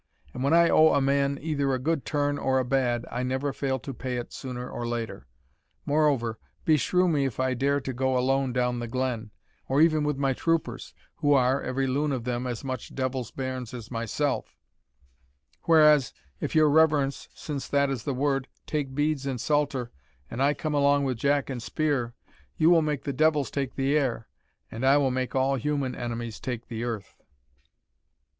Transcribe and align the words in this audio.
and 0.33 0.41
when 0.43 0.51
I 0.51 0.67
owe 0.67 0.95
a 0.95 0.99
man 0.99 1.37
either 1.39 1.71
a 1.71 1.77
good 1.77 2.05
turn 2.05 2.39
or 2.39 2.57
a 2.57 2.65
bad, 2.65 3.05
I 3.11 3.21
never 3.21 3.53
fail 3.53 3.77
to 3.81 3.93
pay 3.93 4.17
it 4.17 4.33
sooner 4.33 4.67
or 4.67 4.87
later. 4.87 5.27
Moreover, 5.85 6.39
beshrew 6.65 7.07
me 7.07 7.25
if 7.25 7.39
I 7.39 7.53
care 7.53 7.79
to 7.81 7.93
go 7.93 8.17
alone 8.17 8.51
down 8.51 8.79
the 8.79 8.87
glen, 8.87 9.29
or 9.67 9.79
even 9.79 10.03
with 10.03 10.17
my 10.17 10.33
troopers, 10.33 10.95
who 11.17 11.33
are, 11.33 11.61
every 11.61 11.85
loon 11.85 12.11
of 12.11 12.23
them, 12.23 12.47
as 12.47 12.63
much 12.63 12.95
devil's 12.95 13.29
bairns 13.29 13.75
as 13.75 13.91
myself; 13.91 14.57
whereas, 15.65 16.13
if 16.39 16.55
your 16.55 16.71
reverence, 16.71 17.29
since 17.35 17.67
that 17.67 17.91
is 17.91 18.01
the 18.03 18.15
word, 18.15 18.47
take 18.65 18.95
beads 18.95 19.27
and 19.27 19.39
psalter, 19.39 19.91
and 20.31 20.41
I 20.41 20.55
come 20.55 20.73
along 20.73 21.03
with 21.03 21.19
jack 21.19 21.47
and 21.47 21.61
spear, 21.61 22.15
you 22.57 22.71
will 22.71 22.81
make 22.81 23.03
the 23.03 23.13
devils 23.13 23.51
take 23.51 23.75
the 23.75 23.95
air, 23.95 24.27
and 24.71 24.83
I 24.83 24.97
will 24.97 25.11
make 25.11 25.35
all 25.35 25.57
human 25.57 25.93
enemies 25.93 26.39
take 26.39 26.69
the 26.69 26.83
earth." 26.85 27.21